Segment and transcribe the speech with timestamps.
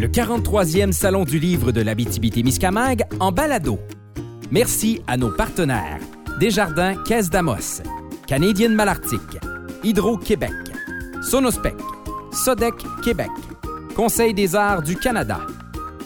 [0.00, 3.80] le 43e Salon du livre de l'Abitibi-Témiscamingue en balado.
[4.52, 5.98] Merci à nos partenaires
[6.38, 7.82] Desjardins Caisse d'Amos,
[8.26, 9.20] Canadienne Malartic,
[9.82, 10.52] Hydro-Québec,
[11.20, 11.74] Sonospec,
[12.30, 13.30] Sodec Québec,
[13.96, 15.40] Conseil des arts du Canada,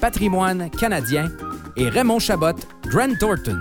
[0.01, 1.31] Patrimoine canadien
[1.77, 2.57] et Raymond Chabot,
[2.87, 3.61] Grant Thornton.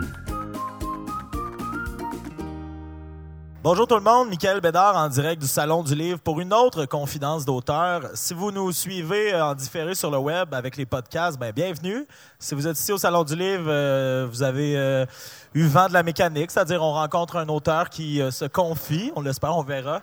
[3.64, 6.88] Bonjour tout le monde, Michael Bédard en direct du Salon du Livre pour une autre
[6.88, 8.10] confidence d'auteur.
[8.16, 12.08] Si vous nous suivez euh, en différé sur le web avec les podcasts, ben bienvenue.
[12.40, 15.06] Si vous êtes ici au Salon du Livre, euh, vous avez euh,
[15.54, 19.56] eu vent de la mécanique, c'est-à-dire on rencontre un auteur qui se confie, on l'espère,
[19.56, 20.02] on verra.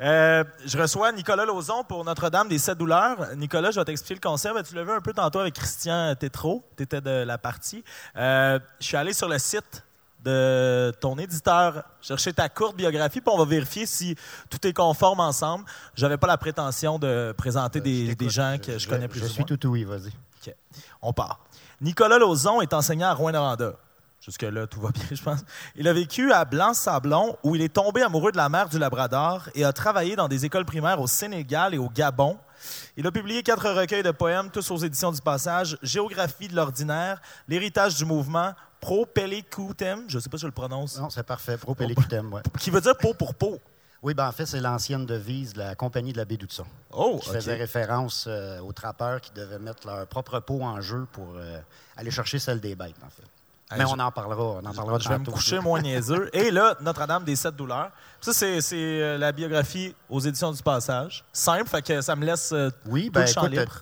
[0.00, 3.18] je reçois Nicolas Lauzon pour Notre-Dame des Sept Douleurs.
[3.36, 4.64] Nicolas, je vais t'expliquer le concept.
[4.68, 7.84] Tu l'as vu un peu tantôt avec Christian Tétrault, tu étais de la partie.
[8.16, 9.85] je suis allé sur le site
[10.26, 14.16] de ton éditeur, chercher ta courte biographie, puis on va vérifier si
[14.50, 15.64] tout est conforme ensemble.
[15.94, 19.26] Je n'avais pas la prétention de présenter euh, des, gens que je, connais plus Je
[19.26, 20.10] suis tout oui, vas-y.
[21.00, 21.40] On part.
[21.80, 23.74] Nicolas Lauzon est enseignant à Rouen-Noranda.
[24.20, 25.40] Jusque-là, tout va bien, je pense.
[25.76, 29.48] Il a vécu à Blanc-Sablon, où il est tombé amoureux de la mer du Labrador
[29.54, 32.36] et a travaillé dans des écoles primaires au Sénégal et au Gabon.
[32.96, 37.20] Il a publié quatre recueils de poèmes, tous aux éditions du Passage, Géographie de l'ordinaire,
[37.46, 40.98] L'héritage du mouvement, Pro je ne sais pas si je le prononce.
[40.98, 41.94] Non, c'est parfait, Pro oui.
[42.58, 43.60] Qui veut dire peau pour peau.
[44.02, 46.66] Oui, ben en fait, c'est l'ancienne devise de la compagnie de la baie d'Outson.
[46.92, 51.06] Oh, Je faisais référence euh, aux trappeurs qui devaient mettre leur propre peau en jeu
[51.12, 51.58] pour euh,
[51.96, 53.24] aller chercher celle des bêtes, en fait.
[53.76, 56.30] Mais on en parlera, on en parlera Je vais me coucher moins niaiseux.
[56.36, 57.90] Et là, Notre-Dame des Sept Douleurs.
[58.20, 61.24] Ça, c'est, euh, la biographie aux éditions du Passage.
[61.32, 63.26] Simple, fait que ça me laisse euh, oui, ben,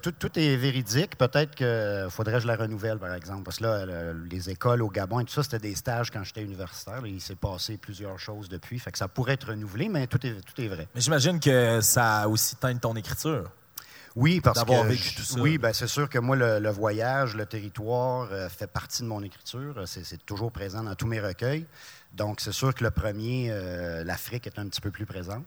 [0.03, 1.17] tout, tout, est véridique.
[1.17, 3.43] Peut-être qu'il faudrait que je la renouvelle, par exemple.
[3.45, 6.43] Parce que là, les écoles au Gabon et tout ça, c'était des stages quand j'étais
[6.43, 7.07] universitaire.
[7.07, 8.79] il s'est passé plusieurs choses depuis.
[8.79, 10.89] Fait que ça pourrait être renouvelé, mais tout est, tout est vrai.
[10.95, 13.51] Mais j'imagine que ça a aussi teint ton écriture.
[14.17, 18.69] Oui, parce que oui, ben c'est sûr que moi le, voyage, le territoire euh, fait
[18.69, 19.83] partie de mon écriture.
[19.87, 21.67] C'est toujours présent dans tous mes recueils.
[22.13, 25.45] Donc c'est sûr que le premier, euh, l'Afrique est un petit peu plus présente.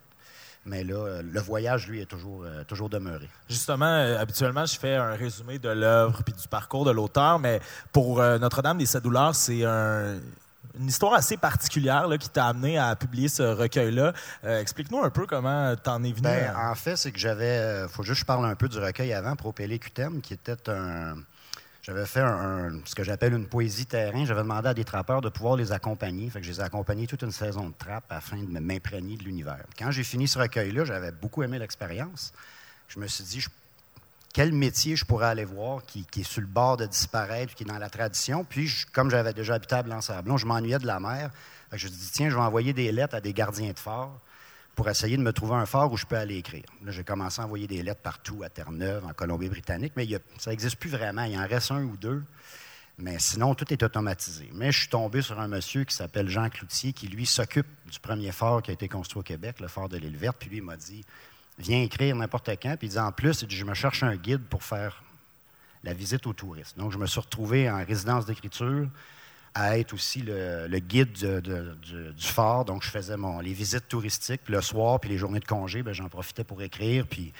[0.66, 3.30] Mais là, euh, le voyage, lui, est toujours, toujours demeuré.
[3.48, 7.62] Justement, habituellement, je fais un résumé de l'œuvre puis du parcours de l'auteur, mais
[7.94, 10.18] pour Notre-Dame des Sept Douleurs, c'est un,
[10.80, 14.14] une histoire assez particulière qui t'a amené à publier ce recueil-là.
[14.44, 16.22] Euh, explique-nous un peu comment t'en es venu.
[16.22, 17.58] Ben, en fait, c'est que j'avais.
[17.60, 20.70] Euh, faut juste que je parle un peu du recueil avant, Propélé Cutem, qui était
[20.70, 21.16] un.
[21.82, 22.20] J'avais fait
[22.84, 24.26] ce que j'appelle une poésie terrain.
[24.26, 26.30] J'avais demandé à des trappeurs de pouvoir les accompagner.
[26.30, 29.24] Fait que je les ai accompagnés toute une saison de trappe afin de m'imprégner de
[29.24, 29.64] l'univers.
[29.80, 32.34] Quand j'ai fini ce recueil-là, j'avais beaucoup aimé l'expérience.
[32.90, 33.48] Je me suis dit, je
[34.38, 37.66] quel métier je pourrais aller voir qui, est sur le bord de disparaître, qui est
[37.66, 38.44] dans la tradition.
[38.44, 41.32] Puis, comme j'avais déjà habité à Blanc-Sablon, je m'ennuyais de la mer.
[41.74, 44.12] je me dit, tiens, je vais envoyer des lettres à des gardiens de phare
[44.76, 46.66] pour essayer de me trouver un phare où je peux aller écrire.
[46.86, 50.76] Là, j'ai commencé à envoyer des lettres partout, à Terre-Neuve, en Colombie-Britannique, mais ça n'existe
[50.76, 51.24] plus vraiment.
[51.24, 52.24] Il en reste un ou deux.
[53.00, 54.52] Mais sinon, tout est automatisé.
[54.54, 58.00] Mais je suis tombé sur un monsieur qui s'appelle Jean Cloutier, qui, lui, s'occupe du
[58.00, 60.38] premier phare qui a été construit au Québec, le phare de l'île Verte.
[60.40, 61.04] Puis lui, il m'a dit
[61.58, 62.76] Viens écrire n'importe quand.
[62.78, 65.04] Puis il dit en plus, je me cherche un guide pour faire
[65.84, 66.78] la visite aux touristes.
[66.78, 68.88] Donc, je me suis retrouvé en résidence d'écriture
[69.54, 72.66] à être aussi le, guide du, fort.
[72.66, 74.42] Donc, je faisais mon, les visites touristiques.
[74.50, 77.08] Le soir, puis les journées de congé, ben, j'en profitais pour écrire.
[77.08, 77.34] Puis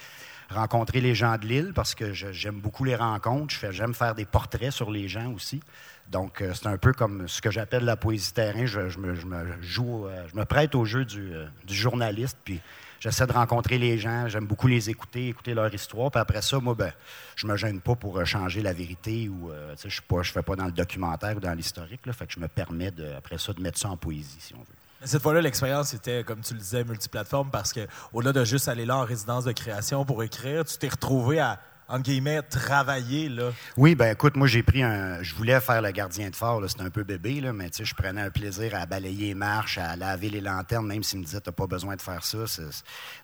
[0.50, 3.54] rencontrer les gens de l'île parce que j'aime beaucoup les rencontres.
[3.72, 5.62] J'aime faire des portraits sur les gens aussi.
[6.10, 8.66] Donc, euh, c'est un peu comme ce que j'appelle la poésie terrain.
[8.66, 12.38] Je, euh, me prête au jeu du, euh, du journaliste.
[12.46, 12.62] Puis
[13.00, 16.10] J'essaie de rencontrer les gens, j'aime beaucoup les écouter, écouter leur histoire.
[16.12, 16.92] Puis après ça, moi, ben,
[17.36, 20.56] je me gêne pas pour euh, changer la vérité ou euh, je ne fais pas
[20.56, 22.02] dans le documentaire ou dans l'historique.
[22.12, 24.60] Fait que je me permets de, après ça de mettre ça en poésie, si on
[24.60, 24.66] veut.
[25.04, 28.86] Cette fois-là, l'expérience était, comme tu le disais, multiplateforme parce que au-delà de juste aller
[28.86, 31.60] là en résidence de création pour écrire, tu t'es retrouvé à
[31.90, 33.52] en guillemets, travailler, là?
[33.78, 35.24] Oui, ben écoute, moi, j'ai pris un...
[35.24, 37.86] Je voulais faire le gardien de phare, c'était un peu bébé, là, mais tu sais,
[37.86, 41.24] je prenais un plaisir à balayer les marches, à laver les lanternes, même s'ils me
[41.24, 42.40] disaient, t'as pas besoin de faire ça.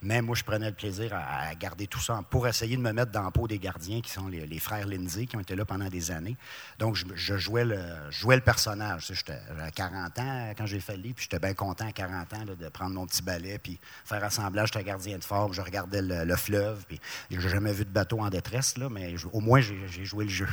[0.01, 3.11] Même moi, je prenais le plaisir à, garder tout ça pour essayer de me mettre
[3.11, 5.89] dans le pot des gardiens, qui sont les, frères Lindsay, qui ont été là pendant
[5.89, 6.37] des années.
[6.79, 9.11] Donc, je, jouais, le, jouais le personnage.
[9.11, 12.33] J'étais à 40 ans quand j'ai fait le livre, puis j'étais bien content à 40
[12.33, 16.01] ans de prendre mon petit balai, puis faire assemblage, j'étais gardien de phare, je regardais
[16.01, 18.52] le, le fleuve, puis j'ai jamais vu de bateau en détresse
[18.89, 20.47] mais au moins, j'ai joué le jeu.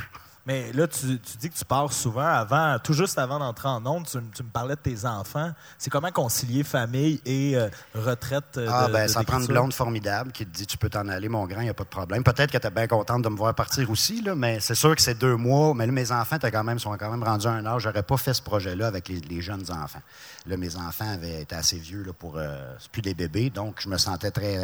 [0.47, 4.07] Mais là, tu, dis que tu pars souvent avant, tout juste avant d'entrer en onde,
[4.07, 5.51] tu, me parlais de tes enfants.
[5.77, 10.31] C'est comment concilier famille et euh, retraite euh, Ah, ben, ça prend une blonde formidable
[10.31, 12.23] qui te dit Tu peux t'en aller, mon grand, il n'y a pas de problème.
[12.23, 14.95] Peut-être que tu es bien contente de me voir partir aussi, là, mais c'est sûr
[14.95, 15.75] que c'est deux mois.
[15.75, 17.83] Mais là, mes enfants quand même, sont quand même rendus à un âge.
[17.83, 20.01] J'aurais pas fait ce projet-là avec les, jeunes enfants.
[20.47, 22.37] Là, mes enfants avaient été assez vieux là, pour.
[22.37, 22.57] Euh,
[22.91, 24.57] plus des bébés, donc je me sentais très,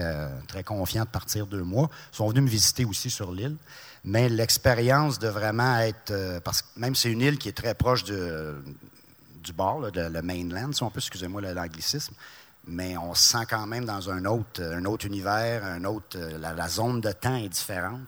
[0.47, 1.89] très confiant de partir deux mois.
[2.13, 3.57] Ils sont venus me visiter aussi sur l'île.
[4.09, 6.11] Mais l'expérience de vraiment être.
[6.11, 8.55] euh, parce que même c'est une île qui est très proche de-
[9.43, 12.13] du bord, le mainland, si on peut, excusez-moi l'anglicisme.
[12.67, 16.17] Mais on se sent quand même dans un autre, un autre univers, un autre.
[16.17, 17.99] euh, La, zone de temps est différente.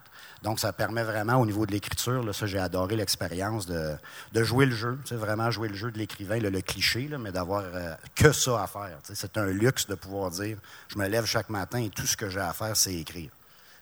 [0.42, 3.94] Donc, ça permet vraiment, au niveau de l'écriture, là, ça, j'ai adoré l'expérience de,
[4.32, 7.94] de jouer le jeu, vraiment jouer le jeu de l'écrivain, le, cliché, mais d'avoir euh,
[8.16, 9.00] que ça à faire.
[9.04, 10.58] C'est un luxe de pouvoir dire
[10.88, 13.32] je me lève chaque matin et tout ce que j'ai à faire, c'est écrire.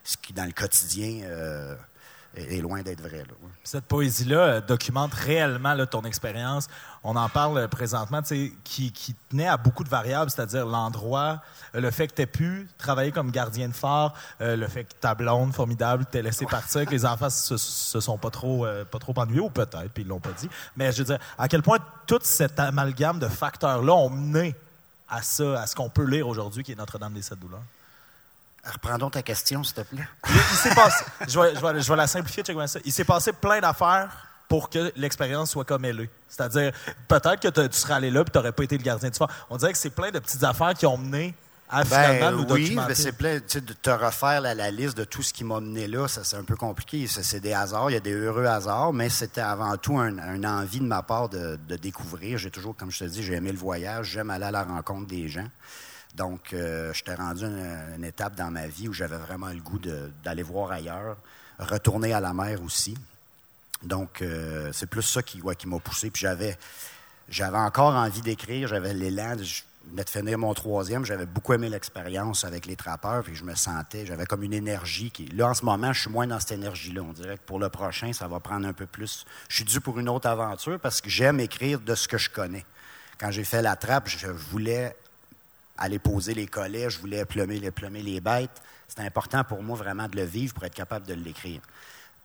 [0.03, 1.75] Ce qui, dans le quotidien, euh,
[2.37, 3.19] est, loin d'être vrai.
[3.19, 3.33] là.
[3.63, 6.67] Cette poésie-là euh, documente réellement là, ton expérience.
[7.03, 8.21] On en parle euh, présentement,
[8.63, 11.41] qui, qui tenait à beaucoup de variables, c'est-à-dire l'endroit,
[11.75, 14.85] euh, le fait que tu aies pu travailler comme gardien de phare, euh, le fait
[14.85, 18.65] que ta blonde formidable t'ait laissé partir, que les enfants se, se sont pas trop,
[18.65, 20.49] euh, pas trop ennuyés, ou peut-être, puis ils l'ont pas dit.
[20.75, 24.55] Mais je veux dire, à quel point tout cet amalgame de facteurs-là ont mené
[25.09, 27.63] à ça, à ce qu'on peut lire aujourd'hui, qui est Notre-Dame des Sept Douleurs?
[28.73, 30.07] Reprends donc ta question, s'il te plaît.
[30.29, 32.79] Il, il s'est passé, je vais, je vais- je vais la simplifier, ça.
[32.85, 36.09] Il s'est passé plein d'affaires pour que l'expérience soit comme elle est.
[36.27, 36.71] C'est-à-dire,
[37.07, 39.29] peut-être que tu serais allé là et tu n'aurais pas été le gardien du phare.
[39.49, 41.35] On dirait que c'est plein de petites affaires qui ont mené
[41.69, 45.03] à finalement Ben, nous oui, mais c'est plein, de te refaire la, la liste de
[45.03, 47.07] tout ce qui m'a mené là, ça c'est un peu compliqué.
[47.07, 50.43] C'est des hasards, il y a des heureux hasards, mais c'était avant tout un, un
[50.45, 52.37] envie de ma part de, de découvrir.
[52.37, 55.07] J'ai toujours, comme je te dis, j'ai aimé le voyage, j'aime aller à la rencontre
[55.07, 55.47] des gens.
[56.17, 59.79] Donc, euh, j'étais rendu à une, étape dans ma vie où j'avais vraiment le goût
[60.23, 61.15] d'aller voir ailleurs,
[61.59, 62.97] retourner à la mer aussi.
[63.83, 66.09] Donc, euh, c'est plus ça qui m'a poussé.
[66.09, 66.57] Puis j'avais,
[67.29, 69.35] j'avais encore envie d'écrire, j'avais l'élan.
[69.39, 69.61] Je
[69.91, 73.53] venais de finir mon troisième, j'avais beaucoup aimé l'expérience avec les trappeurs, puis je me
[73.53, 75.27] sentais, j'avais comme une énergie qui.
[75.27, 77.03] Là, en ce moment, je suis moins dans cette énergie-là.
[77.03, 79.23] On dirait que pour le prochain, ça va prendre un peu plus.
[79.49, 82.31] Je suis dû pour une autre aventure parce que j'aime écrire de ce que je
[82.31, 82.65] connais.
[83.19, 84.95] Quand j'ai fait la trappe, je voulais
[85.77, 88.61] aller poser les collets, je voulais plumer les, plumer les bêtes.
[88.87, 91.61] C'était important pour moi vraiment de le vivre pour être capable de l'écrire.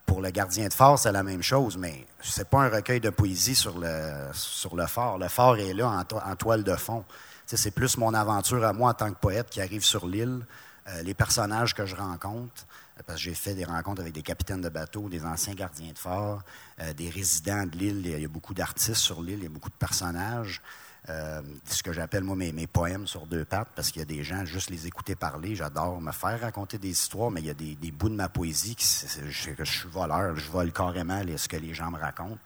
[0.05, 3.09] Pour le gardien de phare, c'est la même chose, mais c'est pas un recueil de
[3.09, 5.17] poésie sur le, sur le phare.
[5.17, 7.05] Le phare est là en, to- en toile de fond.
[7.45, 10.45] C'est plus mon aventure à moi en tant que poète qui arrive sur l'île,
[10.87, 12.65] euh, les personnages que je rencontre,
[12.97, 15.91] euh, parce que j'ai fait des rencontres avec des capitaines de bateaux, des anciens gardiens
[15.93, 16.43] de phare,
[16.81, 18.01] euh, des résidents de l'île.
[18.05, 20.61] Il y a beaucoup d'artistes sur l'île, il y a beaucoup de personnages.
[21.09, 24.05] Euh, ce que j'appelle, moi, mes, mes poèmes sur deux pattes, parce qu'il y a
[24.05, 27.49] des gens, juste les écouter parler, j'adore me faire raconter des histoires, mais il y
[27.49, 31.37] a des, bouts de ma poésie c'est- je, je suis voleur, je vole carrément les-
[31.37, 32.39] ce que les gens me racontent,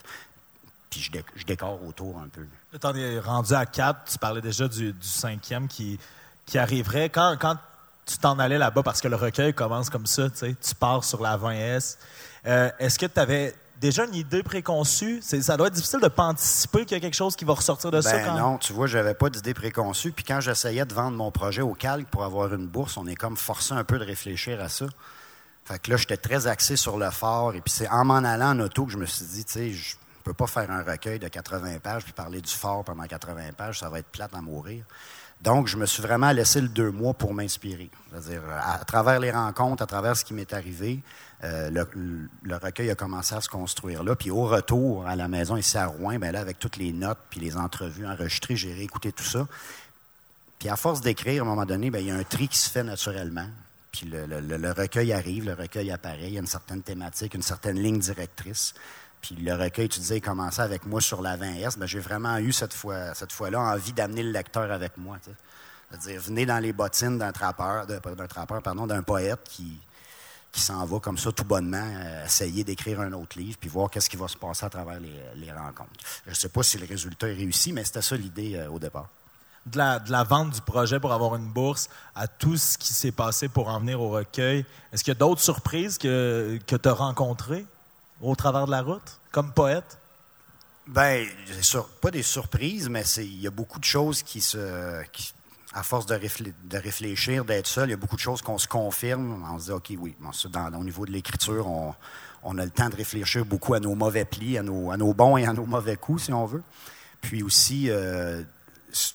[0.89, 2.48] puis je, dé- décore autour un peu.
[2.74, 4.09] Là, es rendu à quatre.
[4.12, 6.00] Tu parlais déjà du, cinquième qui,
[6.56, 7.09] arriverait.
[7.12, 7.38] Quand,
[8.07, 11.38] tu t'en allais là-bas, parce que le recueil commence comme ça, tu pars sur la
[11.38, 11.98] 20S,
[12.48, 15.21] euh, est-ce que tu avais déjà une idée préconçue?
[15.21, 17.53] Ça doit être difficile de ne pas anticiper qu'il y a quelque chose qui va
[17.53, 20.12] ressortir de ça Ben quand non, tu vois, j'avais pas d'idée préconçue.
[20.12, 23.15] Puis quand j'essayais de vendre mon projet au calque pour avoir une bourse, on est
[23.15, 24.85] comme forcé un peu de réfléchir à ça.
[25.65, 27.53] Fait que là, j'étais très axé sur le fort.
[27.56, 29.71] Et puis c'est en m'en allant en auto que je me suis dit, tu sais,
[29.71, 33.53] je peux pas faire un recueil de 80 pages puis parler du fort pendant 80
[33.56, 34.83] pages, ça va être plate à mourir.
[35.41, 37.91] Donc, je me suis vraiment laissé le deux mois pour m'inspirer.
[38.09, 41.03] C'est-à-dire, à, travers les rencontres, à travers ce qui m'est arrivé,
[41.43, 44.15] euh, le, recueil a commencé à se construire là.
[44.15, 47.39] Puis au retour à la maison ici à Rouen, ben avec toutes les notes puis
[47.39, 49.47] les entrevues enregistrées, j'ai réécouté tout ça.
[50.57, 52.57] Puis à force d'écrire, à un moment donné, ben, il y a un tri qui
[52.57, 53.47] se fait naturellement.
[53.91, 57.79] Puis le recueil arrive, le recueil apparaît, il y a une certaine thématique, une certaine
[57.79, 58.73] ligne directrice.
[59.21, 61.77] Puis le recueil, tu disais, il commençait avec moi sur la 20S.
[61.77, 65.18] Ben, j'ai vraiment eu cette fois, cette fois-là envie d'amener le lecteur avec moi.
[65.89, 69.80] C'est-à-dire, venez dans les bottines d'un trappeur, d'un trappeur, pardon, d'un poète qui,
[70.51, 73.89] qui s'en va comme ça tout bonnement, euh, essayer d'écrire un autre livre, puis voir
[73.89, 75.92] qu'est-ce qui va se passer à travers les, les rencontres.
[76.25, 78.80] Je ne sais pas si le résultat est réussi, mais c'était ça l'idée euh, au
[78.80, 79.09] départ.
[79.65, 82.94] de la, de la vente du projet pour avoir une bourse à tout ce qui
[82.94, 86.75] s'est passé pour en venir au recueil, est-ce qu'il y a d'autres surprises que, que
[86.75, 87.65] tu as rencontrées?
[88.21, 89.97] Au travers de la route, comme poète?
[91.62, 95.02] Sûr, pas des surprises, mais il y a beaucoup de choses qui se.
[95.74, 98.57] à force de, réflé- de réfléchir, d'être seul, il y a beaucoup de choses qu'on
[98.57, 99.45] se confirme.
[99.54, 100.16] On se dit, OK, oui,
[100.50, 101.94] dans- au niveau de l'écriture, on,
[102.44, 105.14] on a le temps de réfléchir beaucoup à nos mauvais plis, à nos, à nos
[105.14, 106.64] bons et à nos mauvais coups, si on veut.
[107.21, 108.42] Puis aussi, euh,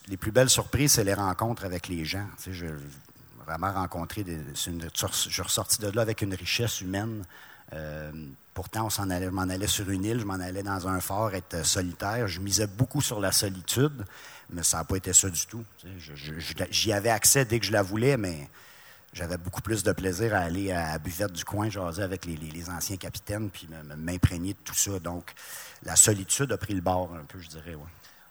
[0.08, 2.26] les plus belles surprises, c'est les rencontres avec les gens.
[2.46, 2.70] J'ai
[3.46, 7.24] vraiment rencontré, une- je suis ressorti de là avec une richesse humaine.
[7.72, 8.12] Euh,
[8.54, 11.64] pourtant, je m'en allais sur une île, je m'en allais dans un fort être euh,
[11.64, 12.28] solitaire.
[12.28, 14.04] Je misais beaucoup sur la solitude,
[14.50, 15.64] mais ça n'a pas été ça du tout.
[16.70, 18.48] J'y avais accès dès que je la voulais, mais
[19.12, 22.70] j'avais beaucoup plus de plaisir à aller à la buvette du coin, jaser avec les,
[22.70, 24.98] anciens capitaines, puis m'imprégner de tout ça.
[24.98, 25.32] Donc,
[25.82, 27.76] la solitude a pris le bord un peu, je dirais.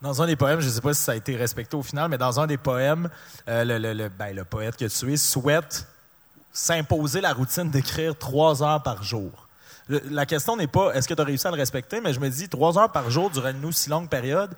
[0.01, 2.09] Dans un des poèmes, je ne sais pas si ça a été respecté au final,
[2.09, 3.09] mais dans un des poèmes,
[3.47, 5.87] euh, le- ben, le poète que tu es souhaite
[6.51, 9.47] s'imposer la routine d'écrire trois heures par jour.
[10.09, 12.29] La question n'est pas est-ce que tu as réussi à le respecter, mais je me
[12.29, 14.51] dis trois heures par jour durant une aussi longue période,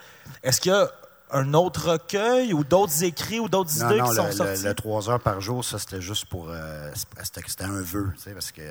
[0.43, 0.89] est-ce qu'il y a
[1.33, 4.63] un autre recueil ou d'autres écrits ou d'autres idées qui sont sortis?
[4.63, 6.49] Le, le, trois heures par jour, ça, c'était juste pour.
[6.49, 6.91] Euh,
[7.23, 8.61] c'était un vœu, tu sais, parce que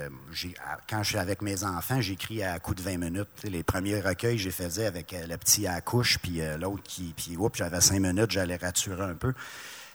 [0.89, 3.27] quand je suis avec mes enfants, j'écris à coup de 20 minutes.
[3.43, 6.83] les premiers recueils, j'ai faisais avec euh, le petit à la couche, puis euh, l'autre
[6.83, 7.13] qui.
[7.15, 9.33] Puis, oups, j'avais cinq minutes, j'allais raturer un peu.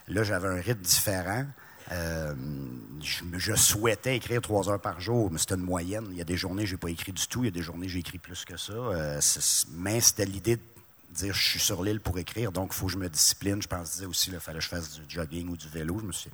[0.09, 1.45] Là, j'avais un rythme différent.
[1.91, 6.07] Je, je, souhaitais écrire trois heures par jour, mais c'était une moyenne.
[6.11, 7.43] Il y a des journées, j'ai pas écrit du tout.
[7.43, 8.75] Il y a des journées, j'ai écrit plus que ça.
[9.73, 10.59] mais c'était l'idée
[11.13, 13.61] dire je suis sur l'île pour écrire, donc il faut que je me discipline.
[13.63, 16.01] Je pense aussi, il fallait que je fasse du jogging ou du vélo.
[16.11, 16.29] Je.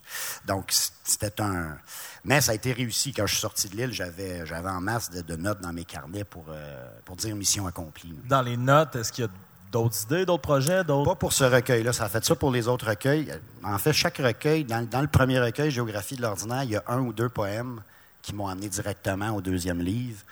[0.47, 0.73] Donc,
[1.05, 1.79] c'était un.
[2.25, 3.13] Mais ça a été réussi.
[3.13, 6.25] Quand je suis sorti de l'île, j'avais, j'avais en masse de, notes dans mes carnets
[6.25, 8.15] pour, euh, pour dire mission accomplie.
[8.29, 9.31] Dans les notes, est-ce qu'il y a
[9.75, 10.85] d'autres idées, d'autres projets?
[10.85, 11.11] D'autres...
[11.11, 11.93] Pas pour ce recueil-là.
[11.93, 13.33] Ça a fait ça pour les autres recueils.
[13.63, 16.85] En fait, chaque recueil, dans, dans le premier recueil, Géographie de l'ordinaire, il y a
[16.87, 17.83] un ou deux poèmes
[18.23, 20.25] qui m'ont amené directement au deuxième livre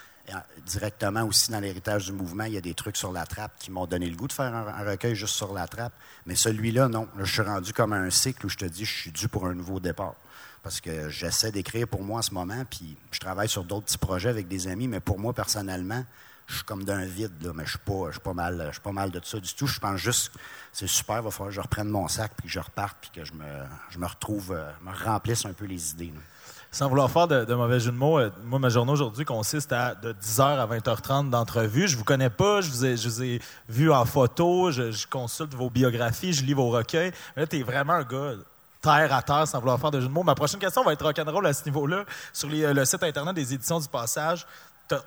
[0.64, 3.70] directement aussi dans l'héritage du mouvement, il y a des trucs sur la trappe qui
[3.70, 5.92] m'ont donné le goût de faire un, recueil juste sur la trappe.
[6.26, 7.08] Mais celui-là, non.
[7.18, 9.54] je suis rendu comme un cycle où je te dis, je suis dû pour un
[9.54, 10.14] nouveau départ.
[10.62, 13.99] Parce que j'essaie d'écrire pour moi en ce moment, puis je travaille sur d'autres petits
[13.99, 16.04] projets avec des amis, mais pour moi, personnellement,
[16.46, 18.92] je suis comme d'un vide, là, mais je suis pas, suis pas mal, je pas
[18.92, 19.66] mal de ça du tout.
[19.66, 20.32] Je pense juste,
[20.72, 23.11] c'est super, il va falloir que je reprenne mon sac, puis que je reparte, puis
[23.11, 23.46] que je me,
[23.90, 26.12] je me retrouve, euh, me remplisse un peu les idées.
[26.70, 29.94] Sans vouloir faire de, mauvais jeu de mots, euh, moi, ma journée aujourd'hui consiste à
[29.94, 31.87] de 10h à 20h30 d'entrevue.
[31.87, 36.44] Je vous connais pas, je vous ai, vu en photo, je, consulte vos biographies, je
[36.44, 37.12] lis vos recueils.
[37.37, 38.37] là, tu es vraiment un gars
[38.82, 40.25] terre à terre, sans vouloir faire de jeu de mots.
[40.25, 42.04] Ma prochaine question va être rock'n'roll à ce niveau-là.
[42.32, 44.44] Sur euh, le site Internet des éditions du Passage,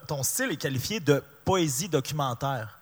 [0.07, 2.79] ton style est qualifié de poésie documentaire.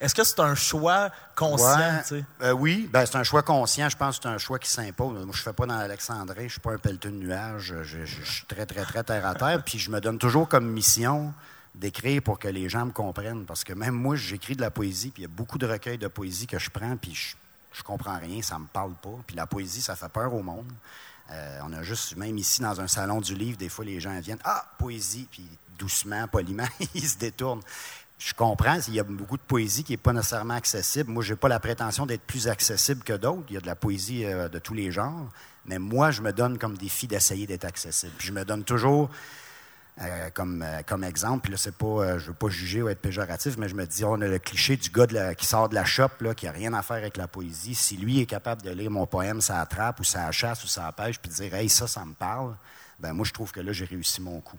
[0.00, 2.02] Est-ce que c'est un choix conscient?
[2.42, 3.88] Euh, oui, ben, c'est un choix conscient.
[3.88, 5.24] Je pense que c'est un choix qui s'impose.
[5.24, 7.74] Moi, je ne fais pas dans l'Alexandrie, je ne suis pas un pelleton de nuages.
[7.82, 9.62] Je, suis très, très, très terre à terre.
[9.64, 11.34] Puis je me donne toujours comme mission
[11.74, 13.44] d'écrire pour que les gens me comprennent.
[13.44, 15.98] Parce que même moi, j'écris de la poésie, puis il y a beaucoup de recueils
[15.98, 17.34] de poésie que je prends, puis je,
[17.72, 19.18] je comprends rien, ça ne me parle pas.
[19.26, 20.70] Puis la poésie, ça fait peur au monde.
[21.30, 24.18] Euh, on a juste, même ici, dans un salon du livre, des fois, les gens
[24.20, 25.46] viennent Ah, poésie, puis
[25.78, 27.62] doucement, poliment, ils se détournent
[28.18, 31.10] je comprends, il y a beaucoup de poésie qui n'est pas nécessairement accessible.
[31.10, 33.44] Moi, je n'ai pas la prétention d'être plus accessible que d'autres.
[33.48, 35.28] Il y a de la poésie euh, de tous les genres.
[35.66, 38.14] Mais moi, je me donne comme défi d'essayer d'être accessible.
[38.18, 39.08] Je me donne toujours
[40.00, 43.00] euh, comme, euh, comme exemple, là, c'est pas, je ne veux pas juger ou être
[43.00, 45.84] péjoratif, mais je me dis, on a le cliché du gars qui sort de la
[45.84, 47.74] shop, là, qui n'a rien à faire avec la poésie.
[47.74, 50.90] Si lui est capable de lire mon poème, ça attrape ou ça chasse ou ça
[50.92, 52.54] pêche, puis dire, hey, ça, ça me parle,
[53.00, 54.58] ben moi, je trouve que là, j'ai réussi mon coup.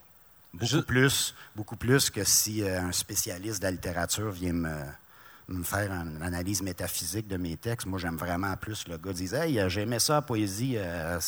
[0.54, 5.92] Beaucoup, plus, beaucoup plus que si euh, un spécialiste de la littérature vient me, faire
[5.92, 7.88] une analyse métaphysique de mes textes.
[7.88, 10.76] Moi, j'aime vraiment plus le gars disait Hey, j'aimais ça, la poésie.
[10.78, 11.20] Euh,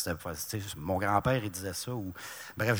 [0.76, 1.92] mon grand-père, il disait ça.
[1.92, 2.12] Ou,
[2.56, 2.76] bref,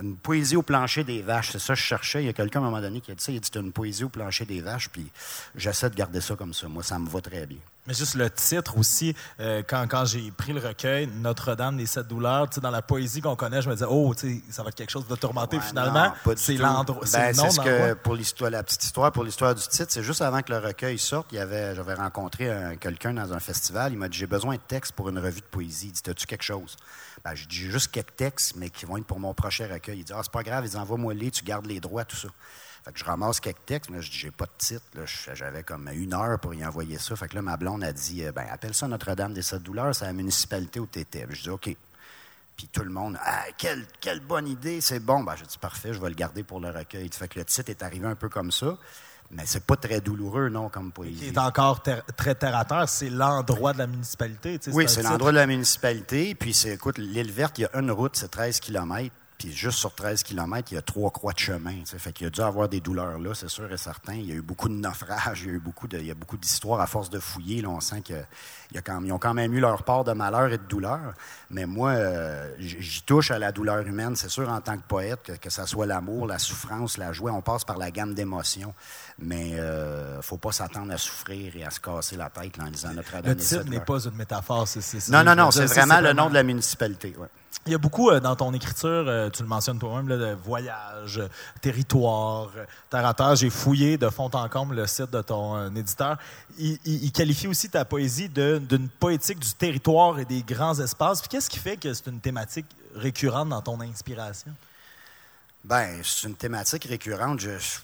[0.00, 2.22] une poésie au plancher des vaches, c'est ça que je cherchais.
[2.22, 3.32] Il y a quelqu'un à un moment donné qui a dit ça.
[3.32, 5.10] Il dit une poésie au plancher des vaches, puis
[5.54, 6.68] j'essaie de garder ça comme ça.
[6.68, 7.58] Moi, ça me va très bien.
[7.88, 12.06] Mais juste le titre aussi, euh, quand, quand j'ai pris le recueil Notre-Dame des sept
[12.06, 14.12] douleurs, dans la poésie qu'on connaît, je me disais, oh,
[14.50, 15.58] ça va être quelque chose de tourmenté.
[15.58, 17.00] Finalement, c'est l'endroit.
[17.10, 20.20] Ben, c'est ce que, pour l'histoire, la petite histoire, pour l'histoire du titre, c'est juste
[20.20, 23.92] avant que le recueil sorte, il y avait, j'avais rencontré quelqu'un dans un festival.
[23.92, 25.86] Il m'a dit, j'ai besoin de textes pour une revue de poésie.
[25.86, 26.76] Il dit, as-tu quelque chose?
[27.24, 30.00] Ben, j'ai dit, j'ai juste quelques textes, mais qui vont être pour mon prochain recueil.
[30.00, 32.16] Il dit, ah, c'est pas grave, il dit, envoie-moi les, tu gardes les droits, tout
[32.16, 32.28] ça.
[32.84, 34.84] Fait que je ramasse quelques textes, mais je dis, j'ai pas de titre.
[35.34, 37.16] J'avais comme une heure pour y envoyer ça.
[37.16, 39.94] Fait que là, ma blonde a dit, euh, ben, appelle ça Notre-Dame des Sept Douleurs,
[39.94, 41.26] c'est la municipalité où tu étais.
[41.28, 41.76] Je dis, OK.
[42.56, 45.22] Puis tout le monde, ah, quelle, quelle bonne idée, c'est bon.
[45.22, 47.08] Ben, je dis, parfait, je vais le garder pour le recueil.
[47.12, 48.76] Fait que le titre est arrivé un peu comme ça.
[49.30, 51.26] Mais c'est pas très douloureux, non, comme poésie.
[51.26, 52.88] Il est encore très terre à terre.
[52.88, 54.58] C'est l'endroit de la municipalité.
[54.68, 56.34] Oui, c'est l'endroit de la municipalité.
[56.34, 59.14] Puis, c'est, écoute, l'île verte, il y a une route, c'est 13 km.
[59.38, 61.76] Puis juste sur 13 km, il y a trois croix de chemin.
[61.84, 64.14] Ça Fait qu'il a dû avoir des douleurs là, c'est sûr et certain.
[64.14, 66.10] Il y a eu beaucoup de naufrages, il y a eu beaucoup de, il y
[66.10, 67.62] a beaucoup d'histoires à force de fouiller.
[67.62, 71.14] Là, on sent qu'ils ont quand même eu leur part de malheur et de douleur.
[71.50, 75.22] Mais moi, euh, j'y touche à la douleur humaine, c'est sûr, en tant que poète,
[75.22, 78.74] que, que ça soit l'amour, la souffrance, la joie, on passe par la gamme d'émotions.
[79.20, 82.92] Mais euh, faut pas s'attendre à souffrir et à se casser la tête en lisant
[82.92, 83.22] Notre-Dame.
[83.24, 84.66] Le titre n'est pas une métaphore.
[84.66, 87.14] c'est non, non, non, c'est vraiment le nom de la municipalité.
[87.16, 87.28] Ouais.
[87.66, 91.20] Il y a beaucoup euh, dans ton écriture, euh, tu le mentionnes toi-même, de voyage,
[91.60, 92.50] territoire,
[92.88, 93.36] terre.
[93.36, 96.16] J'ai fouillé de fond en comble le site de ton éditeur.
[96.58, 101.22] Il, qualifie aussi ta poésie d'une poétique du territoire et des grands espaces.
[101.28, 104.52] qu'est-ce qui fait que c'est une thématique récurrente dans ton inspiration?
[105.64, 107.40] Ben, c'est une thématique récurrente.
[107.40, 107.78] Je, je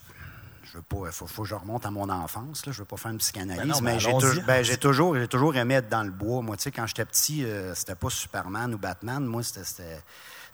[0.76, 2.66] veux pas, faut, faut, que je remonte à mon enfance.
[2.66, 2.73] Là.
[2.73, 6.02] Je veux pas faire une psychanalyse, ben mais, ben, j'ai toujours, toujours aimé être dans
[6.02, 6.43] le bois.
[6.43, 9.25] Moi, tu sais, quand j'étais petit, euh, c'était pas Superman ou Batman.
[9.25, 9.64] Moi, c'était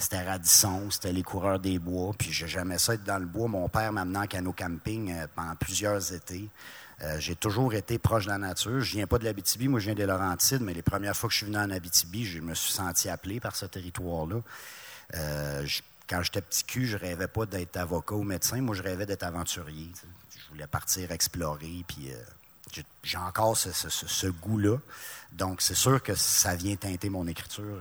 [0.01, 2.13] c'était Radisson, c'était les coureurs des bois.
[2.17, 3.49] Puis j'ai jamais ça être dans le bois.
[3.49, 6.49] Mon père m'a amené en canot camping euh, pendant plusieurs étés.
[7.03, 8.81] Euh, j'ai toujours été proche de la nature.
[8.81, 11.33] Je viens pas de l'Abitibi, moi je viens des Laurentides, mais les premières fois que
[11.33, 14.37] je suis venu en Abitibi, je me suis senti appelé par ce territoire-là.
[15.17, 15.67] Euh,
[16.11, 18.61] quand j'étais petit cul, je rêvais pas d'être avocat ou médecin.
[18.61, 19.91] Moi, je rêvais d'être aventurier.
[20.37, 22.11] Je voulais partir explorer, puis
[23.05, 24.79] j'ai encore ce, goût-là.
[25.33, 27.81] Donc, c'est sûr que ça vient teinter mon écriture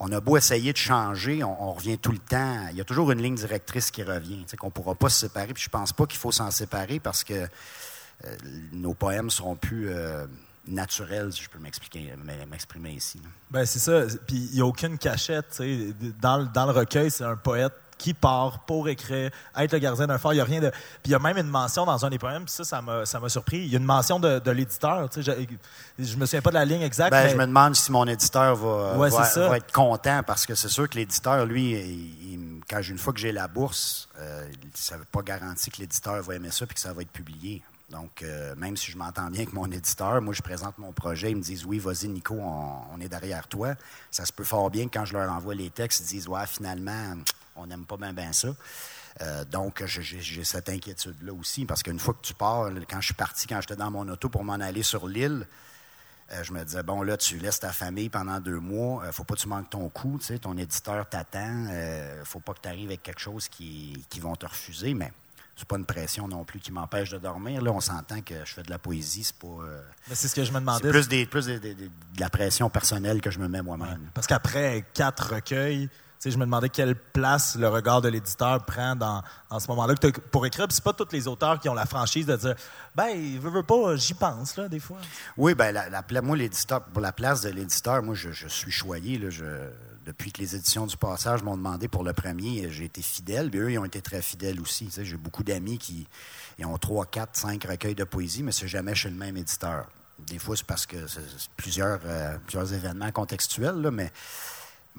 [0.00, 2.68] on a beau essayer de changer, on, revient tout le temps.
[2.70, 5.52] Il y a toujours une ligne directrice qui revient, qu'on ne pourra pas se séparer.
[5.52, 8.36] Puis je pense pas qu'il faut s'en séparer parce que euh,
[8.72, 9.88] nos poèmes seront plus
[10.68, 12.14] naturels, si je peux m'expliquer,
[12.48, 13.20] m'exprimer ici.
[13.50, 14.02] Ben c'est ça.
[14.26, 15.62] Puis il n'y a aucune cachette.
[16.20, 20.18] Dans, dans le recueil, c'est un poète qui part pour écrire, être le gardien d'un
[20.18, 20.32] fort.
[20.32, 20.70] Il y a rien de.
[20.70, 23.04] Puis il y a même une mention dans un des poèmes, puis ça, ça m'a,
[23.04, 23.58] ça m'a surpris.
[23.58, 25.10] Il y a une mention de, de l'éditeur.
[25.10, 25.34] Tu sais,
[25.98, 27.10] je, je me souviens pas de la ligne exacte.
[27.10, 30.88] Ben, Je me demande si mon éditeur va, va, être content parce que c'est sûr
[30.88, 32.38] que l'éditeur, lui,
[32.70, 36.22] quand une fois que j'ai la bourse, euh, ça ne veut pas garantir que l'éditeur
[36.22, 37.62] va aimer ça puis que ça va être publié.
[37.90, 41.30] Donc, euh, même si je m'entends bien avec mon éditeur, moi, je présente mon projet,
[41.30, 43.74] ils me disent Oui, vas-y, Nico, on, est derrière toi.
[44.10, 46.46] Ça se peut fort bien que quand je leur envoie les textes, ils disent Ouais,
[46.46, 47.14] finalement,
[47.56, 48.48] on n'aime pas bien ça.
[49.22, 53.14] Euh, donc, j'ai cette inquiétude-là aussi, parce qu'une fois que tu pars, quand je suis
[53.14, 55.46] parti, quand j'étais dans mon auto pour m'en aller sur l'île,
[56.32, 59.24] euh, je me disais, bon, là, tu laisses ta famille pendant deux mois, ne faut
[59.24, 61.68] pas que tu manques ton coup, tu sais, ton éditeur t'attend,
[62.24, 65.10] faut pas que tu arrives avec quelque chose qui, qui vont te refuser, mais
[65.58, 67.60] c'est pas une pression non plus qui m'empêche de dormir.
[67.62, 69.48] Là, on s'entend que je fais de la poésie, c'est pas.
[69.48, 70.84] Euh, mais c'est ce que je me demandais.
[70.84, 74.08] C'est plus, des, plus de la pression personnelle que je me mets moi-même.
[74.14, 75.90] Parce qu'après quatre recueils,
[76.24, 79.22] je me demandais quelle place le regard de l'éditeur prend dans,
[79.58, 79.94] ce moment-là.
[80.30, 82.54] Pour écrire, c'est pas tous les auteurs qui ont la franchise de dire
[82.94, 84.98] ben, il veut, veut pas, j'y pense, là, des fois.
[85.36, 89.30] Oui, ben, la, moi, l'éditeur, pour la place de l'éditeur, moi, je, suis choyé, là,
[89.30, 89.44] je
[90.08, 93.50] depuis que les éditions du Passage m'ont demandé pour le premier, j'ai été fidèle.
[93.54, 94.88] Eux, ils ont été très fidèles aussi.
[94.90, 96.06] j'ai beaucoup d'amis qui
[96.64, 99.86] ont trois, quatre, cinq recueils de poésie, mais c'est jamais chez le même éditeur.
[100.18, 101.20] Des fois, c'est parce que c'est
[101.58, 104.10] plusieurs, euh, plusieurs événements contextuels, là, mais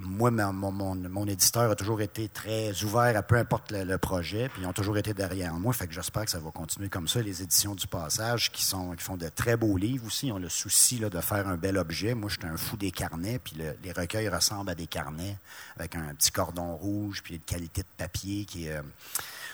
[0.01, 4.65] moi, mon, éditeur a toujours été très ouvert à peu importe le, projet, puis ils
[4.65, 5.73] ont toujours été derrière moi.
[5.73, 7.21] Fait que j'espère que ça va continuer comme ça.
[7.21, 10.39] Les éditions du Passage, qui, sont, qui font de très beaux livres aussi, ils ont
[10.39, 12.13] le souci de faire un bel objet.
[12.13, 15.37] Moi, je suis un fou des carnets, puis les recueils ressemblent à des carnets
[15.75, 18.77] avec un petit cordon rouge, puis une qualité de papier qui est.
[18.77, 18.81] Euh,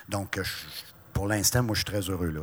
[0.10, 0.40] donc,
[1.14, 2.42] pour l'instant, moi, je suis très heureux là.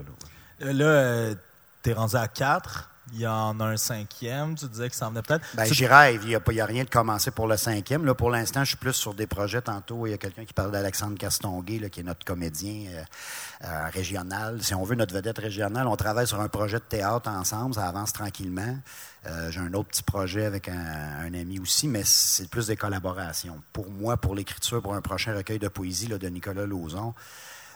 [0.58, 1.34] Là, là euh,
[1.82, 2.91] tu es rendu à quatre.
[3.10, 5.44] Il y en a un cinquième, tu disais que ça en venait peut-être.
[5.54, 6.22] Ben, j'y rêve.
[6.22, 8.04] Il n'y a, rien de commencé pour le cinquième.
[8.04, 9.60] Là, pour l'instant, je suis plus sur des projets.
[9.60, 13.02] Tantôt, il y a quelqu'un qui parle d'Alexandre Castonguay, là, qui est notre comédien euh,
[13.64, 14.62] euh, régional.
[14.62, 17.74] Si on veut notre vedette régionale, on travaille sur un projet de théâtre ensemble.
[17.74, 18.78] Ça avance tranquillement.
[19.26, 23.60] Euh, j'ai un autre petit projet avec un, ami aussi, mais c'est plus des collaborations.
[23.72, 27.14] Pour moi, pour l'écriture, pour un prochain recueil de poésie de Nicolas Lauzon,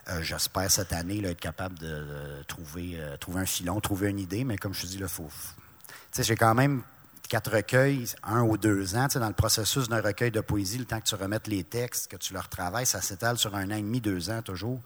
[0.08, 2.04] euh, j'espère cette année être capable de,
[2.46, 5.28] trouver, euh, trouver un filon, trouver une idée, mais comme je te dis, il faut.
[6.16, 6.82] j'ai quand même
[7.28, 9.08] quatre recueils, un ou deux ans.
[9.12, 12.16] dans le processus d'un recueil de poésie, le temps que tu remettes les textes, que
[12.16, 14.80] tu leur travailles, ça s'étale sur un an et demi, deux ans toujours.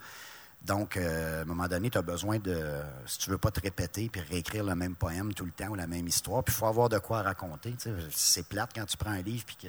[0.62, 2.58] Donc, euh, à un moment donné, tu as besoin de,
[3.06, 5.74] si tu veux pas te répéter puis réécrire le même poème tout le temps ou
[5.74, 7.74] la même histoire, puis il faut avoir de quoi raconter.
[8.10, 9.68] C'est plate quand tu prends un livre puis que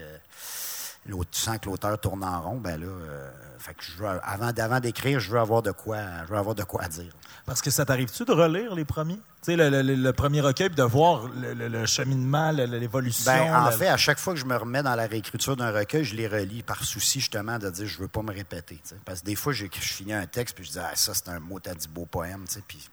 [1.06, 4.80] tu sens que l'auteur tourne en rond, ben là, euh, fait que je veux, avant,
[4.80, 7.12] d'écrire, je veux avoir de quoi, je veux avoir de quoi dire.
[7.46, 9.20] Parce que ça t'arrive-tu de relire les premiers?
[9.44, 13.32] Tu sais, le, premier recueil, de voir le, cheminement, l'évolution.
[13.32, 16.04] Ben, en fait, à chaque fois que je me remets dans la réécriture d'un recueil,
[16.04, 18.80] je les relis par souci justement de dire je veux pas me répéter.
[19.04, 21.30] Parce que des fois, je, je finis un texte puis je dis ah, ça c'est
[21.30, 22.88] un mot à dit beau poème, puis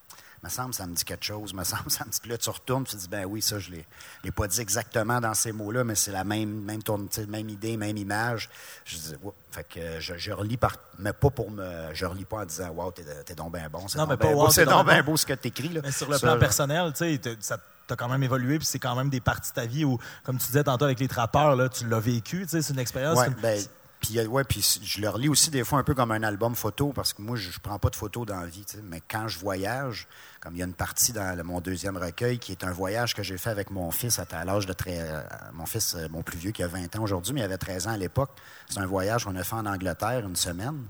[0.49, 2.29] me semble ça me dit quelque chose, me semble ça me dit.
[2.29, 3.77] là, tu retournes, tu dis, ben oui, ça, je ne
[4.25, 7.77] l'ai pas dit exactement dans ces mots-là, mais c'est la même, même, tourne, même idée,
[7.77, 8.49] même image.
[8.85, 9.15] Je dis,
[9.51, 11.93] fait que je, relis, par, mais pas pour me.
[11.93, 13.87] Je relis pas en disant, wow, t'es, es donc bien bon.
[13.89, 15.71] C'est non, mais pas wow, C'est donc bien beau ce que tu écris.
[15.83, 18.79] Mais sur le plan personnel, tu sais, ça tu as quand même évolué, puis c'est
[18.79, 21.57] quand même des parties de ta vie où, comme tu disais tantôt avec les trappeurs,
[21.57, 23.19] là, tu l'as vécu, c'est une expérience.
[23.19, 23.59] Ouais, ben,
[24.01, 26.93] puis, ouais, puis je le relis aussi des fois un peu comme un album photo,
[26.93, 29.39] parce que moi, je, ne prends pas de photos dans la vie, mais quand je
[29.39, 30.07] voyage,
[30.41, 33.25] comme il y a une partie dans mon deuxième recueil qui est un voyage que
[33.25, 35.01] j'ai fait avec mon fils à, l'âge de très.
[35.01, 35.21] Euh,
[35.53, 37.89] mon fils, euh, mon plus vieux, qui a 20 ans aujourd'hui, mais il avait 13
[37.89, 38.31] ans à l'époque.
[38.69, 40.85] C'est un voyage qu'on a fait en Angleterre une semaine.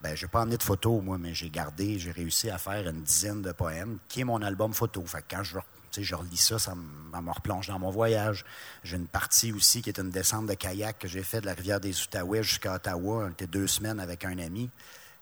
[0.00, 3.02] Ben, j'ai pas emmené de photos, moi, mais j'ai gardé, j'ai réussi à faire une
[3.02, 5.04] dizaine de poèmes, qui est mon album photo.
[5.04, 5.58] Fait que quand je
[5.98, 8.44] je relis ça, ça me replonge dans mon voyage.
[8.84, 11.54] J'ai une partie aussi qui est une descente de kayak que j'ai fait de la
[11.54, 13.30] rivière des Outaouais jusqu'à Ottawa.
[13.30, 14.70] On deux semaines avec un ami.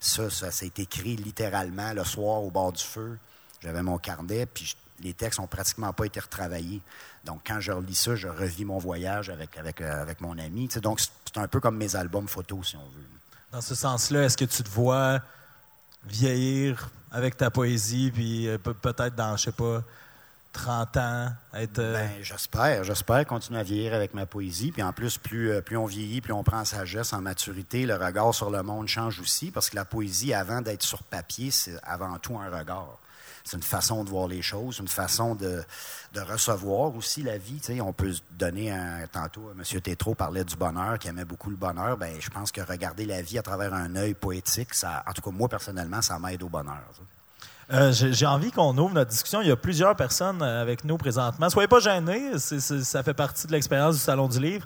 [0.01, 3.19] Ça, ça s'est écrit littéralement le soir au bord du feu.
[3.61, 6.83] J'avais mon carnet, puis les textes n'ont pratiquement pas été retravaillés.
[7.25, 10.69] Donc, quand je relis ça, je revis mon voyage avec, euh, mon ami.
[10.83, 13.05] donc, c'est un peu comme mes albums photos, si on veut.
[13.53, 15.21] Dans ce sens-là, est-ce que tu te vois
[16.05, 19.83] vieillir avec ta poésie, puis euh, peut-être dans, je sais pas,
[20.57, 21.79] 30 ans, être...
[21.79, 24.73] Euh, ben, j'espère, j'espère continuer à vieillir avec ma poésie.
[24.73, 27.95] Puis en plus, plus, plus on vieillit, plus on prend en sagesse, en maturité, le
[27.95, 31.79] regard sur le monde change aussi, parce que la poésie, avant d'être sur papier, c'est
[31.85, 32.99] avant tout un regard
[33.47, 35.63] c'est une façon de voir les choses, une façon de,
[36.17, 37.61] recevoir aussi la vie.
[37.81, 39.07] on peut donner un.
[39.07, 39.81] Tantôt, M.
[39.81, 41.97] Tétrault parlait du bonheur, qui aimait beaucoup le bonheur.
[41.97, 45.23] Ben, je pense que regarder la vie à travers un œil poétique, ça, en tout
[45.23, 46.83] cas, moi, personnellement, ça m'aide au bonheur.
[47.73, 49.43] Euh, j'ai envie qu'on ouvre notre discussion.
[49.43, 51.51] Il y a plusieurs personnes euh, avec nous présentement.
[51.51, 54.65] Soyez pas gênés, ça fait partie de l'expérience du Salon du Livre.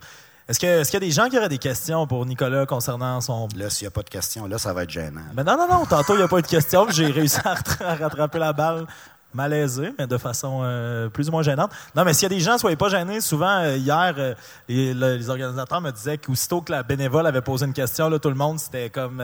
[0.49, 3.47] Est-ce qu'il y a des gens qui auraient des questions pour Nicolas concernant son.
[3.57, 5.21] Là, s'il n'y a pas de questions, là, ça va être gênant.
[5.35, 5.87] Mais non, non, non.
[5.87, 6.89] Tantôt, il n'y a pas eu de questions.
[6.91, 8.87] J'ai réussi à, rattraper la balle
[9.35, 11.71] malaisé, mais de façon euh, plus ou moins gênante.
[11.95, 13.21] Non, mais s'il y a des gens, soyez pas gênés.
[13.21, 14.35] Souvent, euh, hier, euh,
[14.69, 18.35] les, organisateurs me disaient qu'aussitôt que la bénévole avait posé une question, là, tout le
[18.35, 19.23] monde, c'était comme...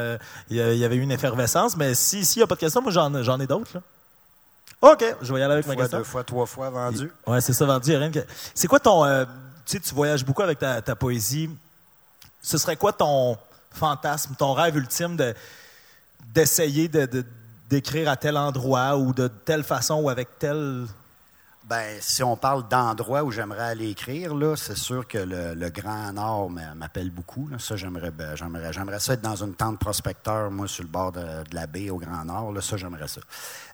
[0.48, 1.76] Il y avait eu une effervescence.
[1.76, 3.78] Mais s'il si n'y a pas de questions, moi, j'en ai d'autres.
[4.82, 5.98] OK, je vais y aller avec ma question.
[5.98, 7.10] Deux fois, trois fois vendu.
[7.26, 7.92] Oui, c'est ça, vendu.
[8.54, 9.04] C'est quoi ton...
[9.04, 9.26] tu
[9.66, 11.50] sais, tu voyages beaucoup avec ta, ta poésie
[12.46, 13.36] ce serait quoi ton
[13.72, 15.34] fantasme, ton rêve ultime de,
[16.32, 17.24] d'essayer de,
[17.68, 20.86] d'écrire à tel endroit ou de telle façon ou avec tel...
[21.68, 26.12] Ben, si on parle d'endroits où j'aimerais aller écrire, là, c'est sûr que le, Grand
[26.12, 27.48] Nord m'appelle beaucoup.
[27.58, 31.10] Ça, j'aimerais, ben, j'aimerais, j'aimerais ça être dans une tente prospecteur, moi, sur le bord
[31.10, 32.52] de, la baie au Grand Nord.
[32.52, 33.20] Là, ça, j'aimerais ça.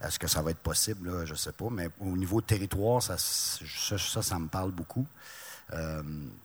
[0.03, 1.11] Est-ce que ça va être possible?
[1.11, 1.27] Là?
[1.27, 1.67] Je sais pas.
[1.71, 5.07] Mais au niveau territoire, ça, ça, ça me parle beaucoup.
[5.73, 6.03] Euh,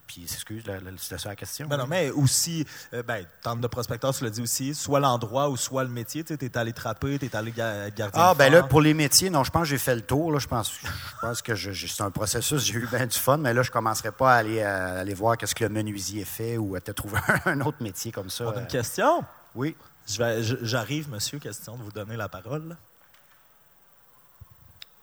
[0.08, 0.64] puis, excuse,
[0.98, 1.68] c'était ça la question?
[1.68, 5.50] Ben non, mais aussi, euh, ben, tente de prospecteur, tu l'as dit aussi, soit l'endroit
[5.50, 6.24] ou soit le métier.
[6.24, 8.10] Tu es allé trapper, tu es allé gardien.
[8.14, 10.32] Ah, ben là, pour les métiers, non, je pense que j'ai fait le tour.
[10.32, 10.88] Là, je, pense, je
[11.22, 14.12] pense que c'est un processus, j'ai eu bien du fun, mais là, je ne commencerai
[14.12, 17.60] pas à aller, aller voir qu'est-ce que le menuisier fait ou à te trouver un
[17.62, 18.46] autre métier comme ça.
[18.46, 19.24] On a une question?
[19.56, 19.76] Oui.
[20.08, 22.78] J'arrive, monsieur, question de vous donner la parole.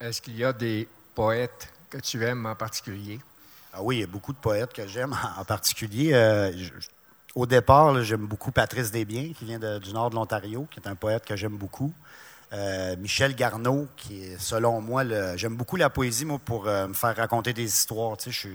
[0.00, 3.20] Est-ce qu'il y a des poètes que tu aimes en particulier?
[3.76, 6.12] Ah oui, il y a beaucoup de poètes que j'aime en particulier.
[6.14, 6.52] Euh,
[7.34, 10.94] au départ, j'aime beaucoup Patrice Desbiens, qui vient du nord de l'Ontario, qui est un
[10.94, 11.92] poète que j'aime beaucoup.
[12.52, 15.02] Euh, Michel Garneau, qui est, selon moi,
[15.34, 18.16] j'aime beaucoup la poésie, moi, pour euh, me faire raconter des histoires.
[18.16, 18.48] Tu sais,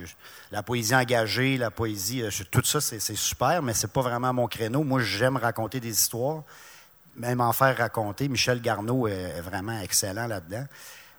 [0.53, 4.86] la poésie engagée, la poésie, tout ça, c'est, super, mais c'est pas vraiment mon créneau.
[4.86, 6.43] Moi, j'aime raconter des histoires,
[7.17, 8.29] même en faire raconter.
[8.29, 10.63] Michel Garneau est vraiment excellent là-dedans.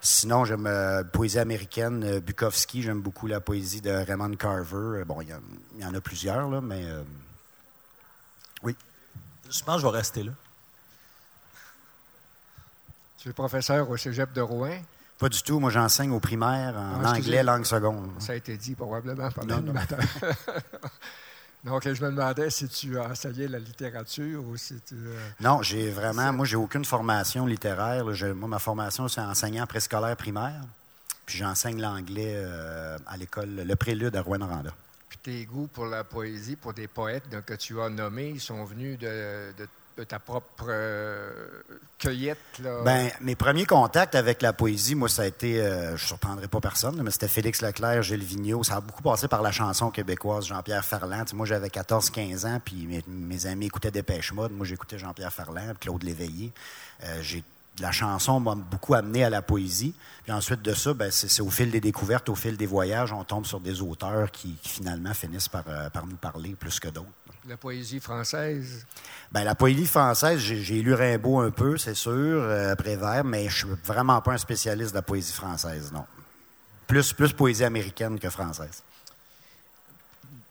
[0.03, 2.83] Sinon, j'aime la euh, poésie américaine, euh, Bukowski.
[2.83, 5.01] J'aime beaucoup la poésie de Raymond Carver.
[5.01, 5.29] Euh, bon, il
[5.79, 6.87] y, en a plusieurs, là, mais
[8.63, 8.75] oui.
[9.51, 10.33] Je pense que je vais rester là.
[13.19, 14.81] Tu es professeur au cégep de Rouen?
[15.19, 15.61] Pas du tout.
[15.61, 18.11] Moi, j'enseigne au primaire en ah, anglais, langue seconde.
[18.19, 19.99] Ça a été dit probablement pendant le matin.
[21.63, 24.95] Donc, je me demandais si tu as enseigné la littérature ou si tu.
[24.95, 26.33] Euh, non, j'ai vraiment.
[26.33, 28.05] Moi, j'ai aucune formation littéraire.
[28.35, 30.63] moi, ma formation, c'est enseignant préscolaire primaire.
[31.27, 34.71] Puis j'enseigne l'anglais euh, à l'école, le prélude à Rouen-Noranda.
[35.09, 38.65] Puis tes goûts pour la poésie, pour des poètes que tu as nommés, ils sont
[38.65, 39.69] venus de, de
[40.01, 41.31] de ta propre euh,
[41.99, 42.63] cueillette?
[42.85, 46.49] Ben, mes premiers contacts avec la poésie, moi, ça a été, euh, je ne surprendrai
[46.49, 48.65] pas personne, mais c'était Félix Leclerc, Gilles Vigneault.
[48.65, 51.27] Ça a beaucoup passé par la chanson québécoise Jean-Pierre Ferland.
[51.35, 54.53] moi, j'avais 14-15 ans, puis mes, amis écoutaient Dépêche Mode.
[54.53, 56.53] Moi, j'écoutais Jean-Pierre Ferland, Claude Léveillé.
[57.05, 57.45] Euh, j'ai
[57.81, 59.95] la chanson m'a beaucoup amené à la poésie.
[60.23, 63.25] Puis ensuite de ça, ben, c'est au fil des découvertes, au fil des voyages, on
[63.25, 67.09] tombe sur des auteurs qui, finalement finissent par, par nous parler plus que d'autres.
[67.49, 68.87] La poésie française?
[69.33, 73.65] Bien, la poésie française, j'ai lu Rimbaud un peu, c'est sûr, euh, Prévert, mais je
[73.65, 76.05] suis vraiment pas un spécialiste de la poésie française, non.
[76.87, 78.83] Plus, plus poésie américaine que française.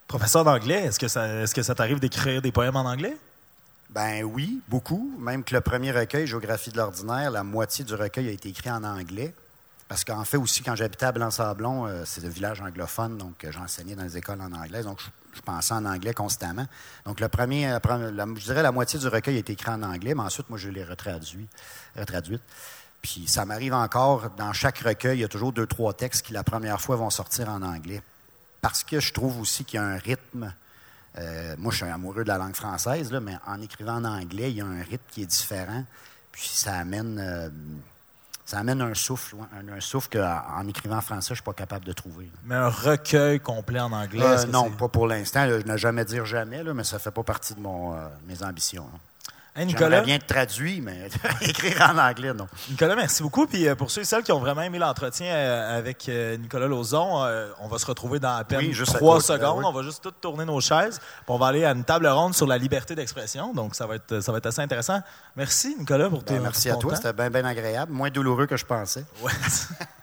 [0.07, 3.15] Professeur d'anglais, est-ce que ça, est-ce que ça t'arrive d'écrire des poèmes en anglais?
[3.89, 5.15] Ben oui, beaucoup.
[5.19, 8.69] Même que le premier recueil, Géographie de l'ordinaire, la moitié du recueil a été écrit
[8.69, 9.33] en anglais.
[9.87, 13.51] Parce qu'en fait aussi, quand j'habitais à Blanc-Sablon, euh, c'est un village anglophone, donc euh,
[13.51, 14.83] j'enseignais dans les écoles en anglais.
[14.83, 14.99] Donc,
[15.33, 16.67] je pensais en anglais constamment.
[17.05, 20.21] Donc, le premier, je dirais la moitié du recueil a été écrit en anglais, mais
[20.21, 21.47] ensuite, moi, je l'ai retraduit,
[21.97, 22.43] retraduite.
[23.01, 26.33] Puis, ça m'arrive encore, dans chaque recueil, il y a toujours deux, trois textes qui,
[26.33, 28.03] la première fois, vont sortir en anglais.
[28.61, 30.53] Parce que je trouve aussi qu'il y a un rythme.
[31.19, 34.51] Euh, moi, je suis amoureux de la langue française, là, mais en écrivant en anglais,
[34.51, 35.83] il y a un rythme qui est différent.
[36.31, 37.19] Puis, ça amène.
[37.19, 37.49] Euh,
[38.45, 41.85] ça amène un souffle, un, souffle qu'en écrivant en français, je ne suis pas capable
[41.85, 42.31] de trouver.
[42.45, 44.25] Mais un recueil complet en anglais?
[44.25, 45.47] Euh, non, pas pour l'instant.
[45.47, 48.41] Je ne jamais dire jamais, là, mais ça ne fait pas partie de mon, mes
[48.41, 48.87] ambitions.
[49.55, 51.09] Hey, J'aimerais Nicolas, bien traduit, mais
[51.41, 52.47] écrire en anglais, non.
[52.69, 53.45] Nicolas, merci beaucoup.
[53.47, 56.67] Puis euh, pour ceux et celles qui ont vraiment aimé l'entretien euh, avec euh, Nicolas
[56.67, 57.25] Lauzon,
[57.59, 59.59] on va se retrouver dans à peine Oui, juste à trois côté, secondes.
[59.59, 59.65] oui.
[59.67, 60.99] On va juste tout tourner nos chaises.
[60.99, 63.53] Puis on va aller à une table ronde sur la liberté d'expression.
[63.53, 65.01] Donc, ça va être, ça va être assez intéressant.
[65.35, 67.91] Merci, Nicolas, pour, Ben, ton- merci pour à toi, c'était bien, bien agréable.
[67.91, 69.03] Moins douloureux que je pensais.
[69.21, 69.31] Ouais.